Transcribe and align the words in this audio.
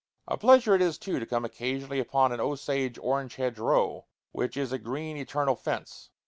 A 0.27 0.35
pleasure 0.35 0.73
it 0.73 0.81
is, 0.81 0.97
too, 0.97 1.19
to 1.19 1.27
come 1.27 1.45
occasionally 1.45 1.99
upon 1.99 2.31
an 2.31 2.39
Osage 2.39 2.97
orange 2.97 3.35
hedge 3.35 3.59
row, 3.59 4.07
which 4.31 4.57
is 4.57 4.71
a 4.71 4.79
green 4.79 5.15
eternal 5.15 5.55
fence. 5.55 6.09